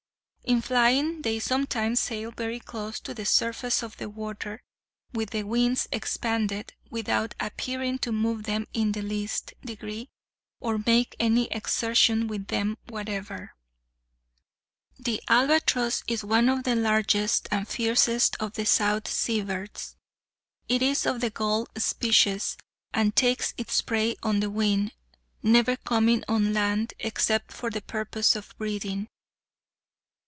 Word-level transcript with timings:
In 0.43 0.59
flying 0.61 1.21
they 1.21 1.39
sometimes 1.39 2.01
sail 2.01 2.31
very 2.31 2.59
close 2.59 2.99
to 3.01 3.13
the 3.13 3.25
surface 3.25 3.81
of 3.81 3.95
the 3.97 4.09
water, 4.09 4.61
with 5.13 5.29
the 5.29 5.43
wings 5.43 5.87
expanded, 5.93 6.73
without 6.89 7.35
appearing 7.39 7.99
to 7.99 8.11
move 8.11 8.43
them 8.43 8.67
in 8.73 8.91
the 8.91 9.01
least 9.03 9.53
degree, 9.63 10.09
or 10.59 10.79
make 10.85 11.15
any 11.21 11.45
exertion 11.53 12.27
with 12.27 12.47
them 12.47 12.77
whatever. 12.89 13.53
The 14.99 15.21
albatross 15.29 16.03
is 16.07 16.21
one 16.25 16.49
of 16.49 16.63
the 16.65 16.75
largest 16.75 17.47
and 17.49 17.65
fiercest 17.65 18.35
of 18.41 18.53
the 18.55 18.65
South 18.65 19.07
Sea 19.07 19.43
birds. 19.43 19.95
It 20.67 20.81
is 20.81 21.05
of 21.05 21.21
the 21.21 21.29
gull 21.29 21.67
species, 21.77 22.57
and 22.93 23.15
takes 23.15 23.53
its 23.55 23.81
prey 23.81 24.17
on 24.21 24.41
the 24.41 24.49
wing, 24.49 24.91
never 25.41 25.77
coming 25.77 26.25
on 26.27 26.51
land 26.51 26.93
except 26.99 27.53
for 27.53 27.69
the 27.69 27.81
purpose 27.81 28.35
of 28.35 28.53
breeding. 28.57 29.07